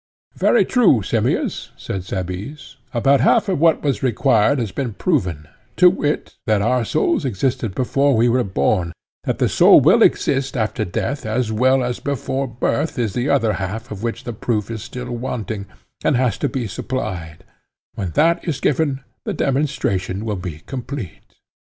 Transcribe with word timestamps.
Very 0.33 0.65
true, 0.65 1.03
Simmias, 1.03 1.69
said 1.77 2.03
Cebes; 2.03 2.77
about 2.91 3.21
half 3.21 3.47
of 3.47 3.59
what 3.59 3.83
was 3.83 4.01
required 4.01 4.57
has 4.57 4.71
been 4.71 4.93
proven; 4.95 5.47
to 5.75 5.91
wit, 5.91 6.37
that 6.47 6.63
our 6.63 6.83
souls 6.83 7.23
existed 7.23 7.75
before 7.75 8.15
we 8.17 8.27
were 8.27 8.43
born:—that 8.43 9.37
the 9.37 9.47
soul 9.47 9.79
will 9.79 10.01
exist 10.01 10.57
after 10.57 10.83
death 10.85 11.23
as 11.23 11.51
well 11.51 11.83
as 11.83 11.99
before 11.99 12.47
birth 12.47 12.97
is 12.97 13.13
the 13.13 13.29
other 13.29 13.53
half 13.61 13.91
of 13.91 14.01
which 14.01 14.23
the 14.23 14.33
proof 14.33 14.71
is 14.71 14.81
still 14.81 15.11
wanting, 15.11 15.67
and 16.03 16.17
has 16.17 16.35
to 16.39 16.49
be 16.49 16.65
supplied; 16.65 17.43
when 17.93 18.09
that 18.17 18.43
is 18.43 18.59
given 18.59 19.01
the 19.23 19.33
demonstration 19.35 20.25
will 20.25 20.35
be 20.35 20.63
complete. 20.65 21.35